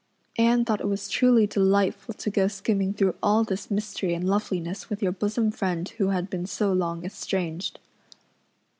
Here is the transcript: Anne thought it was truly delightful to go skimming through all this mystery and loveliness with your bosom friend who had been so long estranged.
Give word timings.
Anne 0.35 0.65
thought 0.65 0.81
it 0.81 0.87
was 0.87 1.07
truly 1.07 1.45
delightful 1.45 2.11
to 2.15 2.31
go 2.31 2.47
skimming 2.47 2.91
through 2.91 3.13
all 3.21 3.43
this 3.43 3.69
mystery 3.69 4.15
and 4.15 4.27
loveliness 4.27 4.89
with 4.89 5.03
your 5.03 5.11
bosom 5.11 5.51
friend 5.51 5.89
who 5.99 6.07
had 6.07 6.27
been 6.27 6.47
so 6.47 6.73
long 6.73 7.05
estranged. 7.05 7.77